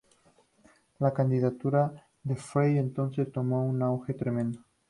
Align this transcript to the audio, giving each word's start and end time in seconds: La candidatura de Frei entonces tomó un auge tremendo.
La 0.97 1.13
candidatura 1.13 1.93
de 2.23 2.35
Frei 2.35 2.79
entonces 2.79 3.31
tomó 3.31 3.63
un 3.67 3.83
auge 3.83 4.15
tremendo. 4.15 4.63